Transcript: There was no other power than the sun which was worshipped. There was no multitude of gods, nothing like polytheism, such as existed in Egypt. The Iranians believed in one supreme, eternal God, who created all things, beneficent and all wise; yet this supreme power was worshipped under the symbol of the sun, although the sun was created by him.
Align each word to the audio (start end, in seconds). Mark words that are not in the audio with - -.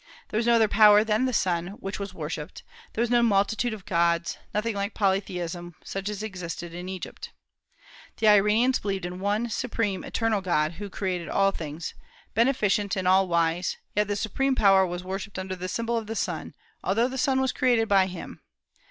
There 0.29 0.39
was 0.39 0.47
no 0.47 0.55
other 0.55 0.67
power 0.67 1.03
than 1.03 1.25
the 1.25 1.31
sun 1.31 1.67
which 1.79 1.99
was 1.99 2.11
worshipped. 2.11 2.63
There 2.93 3.03
was 3.03 3.11
no 3.11 3.21
multitude 3.21 3.71
of 3.71 3.85
gods, 3.85 4.39
nothing 4.51 4.73
like 4.73 4.95
polytheism, 4.95 5.75
such 5.83 6.09
as 6.09 6.23
existed 6.23 6.73
in 6.73 6.89
Egypt. 6.89 7.29
The 8.17 8.27
Iranians 8.29 8.79
believed 8.79 9.05
in 9.05 9.19
one 9.19 9.47
supreme, 9.51 10.03
eternal 10.03 10.41
God, 10.41 10.71
who 10.71 10.89
created 10.89 11.29
all 11.29 11.51
things, 11.51 11.93
beneficent 12.33 12.95
and 12.95 13.07
all 13.07 13.27
wise; 13.27 13.77
yet 13.95 14.07
this 14.07 14.19
supreme 14.21 14.55
power 14.55 14.87
was 14.87 15.03
worshipped 15.03 15.37
under 15.37 15.55
the 15.55 15.67
symbol 15.67 15.95
of 15.97 16.07
the 16.07 16.15
sun, 16.15 16.55
although 16.83 17.07
the 17.07 17.19
sun 17.19 17.39
was 17.39 17.51
created 17.51 17.87
by 17.87 18.07
him. 18.07 18.41